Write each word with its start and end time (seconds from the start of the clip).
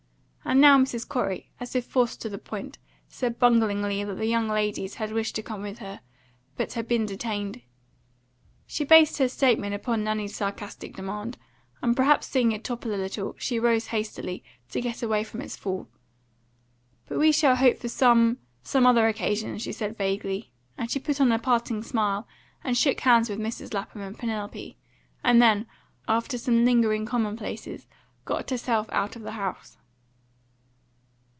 And 0.43 0.59
now 0.59 0.77
Mrs. 0.77 1.07
Corey, 1.07 1.49
as 1.61 1.77
if 1.77 1.85
forced 1.85 2.19
to 2.21 2.27
the 2.27 2.37
point, 2.39 2.77
said 3.07 3.39
bunglingly 3.39 4.03
that 4.03 4.15
the 4.15 4.25
young 4.25 4.49
ladies 4.49 4.95
had 4.95 5.13
wished 5.13 5.33
to 5.35 5.41
come 5.43 5.61
with 5.61 5.77
her, 5.77 6.01
but 6.57 6.73
had 6.73 6.89
been 6.89 7.05
detained. 7.05 7.61
She 8.67 8.83
based 8.83 9.17
her 9.19 9.29
statement 9.29 9.73
upon 9.75 10.03
Nanny's 10.03 10.35
sarcastic 10.35 10.93
demand; 10.93 11.37
and, 11.81 11.95
perhaps 11.95 12.27
seeing 12.27 12.51
it 12.51 12.65
topple 12.65 12.93
a 12.93 12.97
little, 12.97 13.33
she 13.37 13.59
rose 13.59 13.87
hastily, 13.87 14.43
to 14.71 14.81
get 14.81 15.01
away 15.01 15.23
from 15.23 15.39
its 15.39 15.55
fall. 15.55 15.87
"But 17.07 17.17
we 17.19 17.31
shall 17.31 17.55
hope 17.55 17.77
for 17.77 17.87
some 17.87 18.37
some 18.61 18.85
other 18.85 19.07
occasion," 19.07 19.57
she 19.57 19.71
said 19.71 19.95
vaguely, 19.95 20.51
and 20.77 20.91
she 20.91 20.99
put 20.99 21.21
on 21.21 21.31
a 21.31 21.39
parting 21.39 21.81
smile, 21.81 22.27
and 22.61 22.75
shook 22.77 22.99
hands 23.01 23.29
with 23.29 23.39
Mrs. 23.39 23.73
Lapham 23.73 24.01
and 24.01 24.19
Penelope, 24.19 24.75
and 25.23 25.41
then, 25.41 25.65
after 26.09 26.37
some 26.37 26.65
lingering 26.65 27.05
commonplaces, 27.05 27.87
got 28.25 28.49
herself 28.49 28.89
out 28.91 29.15
of 29.15 29.21
the 29.21 29.33
house. 29.33 29.77